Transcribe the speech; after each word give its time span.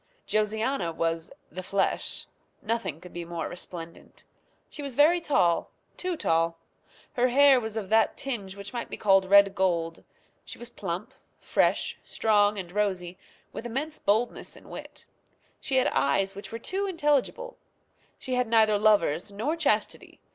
Josiana 0.25 0.91
was 0.91 1.31
"the 1.51 1.61
flesh." 1.61 2.25
Nothing 2.63 2.99
could 2.99 3.13
be 3.13 3.23
more 3.23 3.47
resplendent. 3.47 4.23
She 4.67 4.81
was 4.81 4.95
very 4.95 5.21
tall 5.21 5.69
too 5.95 6.17
tall. 6.17 6.57
Her 7.13 7.27
hair 7.27 7.59
was 7.59 7.77
of 7.77 7.89
that 7.89 8.17
tinge 8.17 8.55
which 8.55 8.73
might 8.73 8.89
be 8.89 8.97
called 8.97 9.25
red 9.25 9.53
gold. 9.53 10.03
She 10.43 10.57
was 10.57 10.71
plump, 10.71 11.13
fresh, 11.39 11.99
strong, 12.03 12.57
and 12.57 12.71
rosy, 12.71 13.19
with 13.53 13.67
immense 13.67 13.99
boldness 13.99 14.55
and 14.55 14.71
wit. 14.71 15.05
She 15.59 15.75
had 15.75 15.85
eyes 15.89 16.33
which 16.33 16.51
were 16.51 16.57
too 16.57 16.87
intelligible. 16.87 17.59
She 18.17 18.33
had 18.33 18.47
neither 18.47 18.79
lovers 18.79 19.31
nor 19.31 19.55
chastity. 19.55 20.19